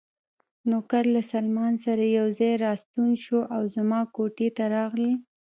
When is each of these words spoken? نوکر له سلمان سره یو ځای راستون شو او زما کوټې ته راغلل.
نوکر 0.69 1.03
له 1.15 1.21
سلمان 1.31 1.73
سره 1.85 2.03
یو 2.19 2.27
ځای 2.39 2.53
راستون 2.65 3.09
شو 3.23 3.39
او 3.55 3.61
زما 3.75 3.99
کوټې 4.15 4.49
ته 4.57 4.63
راغلل. 4.75 5.13